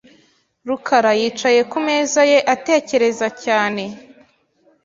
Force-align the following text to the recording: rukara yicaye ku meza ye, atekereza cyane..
rukara 0.67 1.11
yicaye 1.19 1.61
ku 1.71 1.77
meza 1.87 2.21
ye, 2.31 2.39
atekereza 2.53 3.27
cyane.. 3.43 3.83